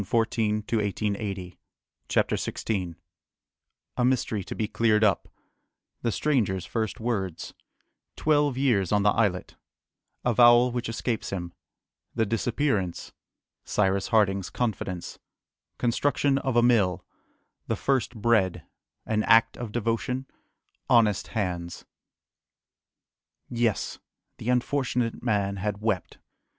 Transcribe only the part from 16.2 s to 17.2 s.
of a Mill